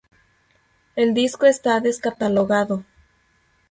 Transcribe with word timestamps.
El 0.95 1.13
disco 1.13 1.45
está 1.45 1.79
descatalogado. 1.79 2.83